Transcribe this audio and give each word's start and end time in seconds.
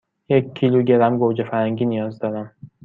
یک 0.29 0.53
کیلوگرم 0.53 1.17
گوجه 1.17 1.43
فرنگی 1.43 1.85
نیاز 1.85 2.19
دارم. 2.19 2.51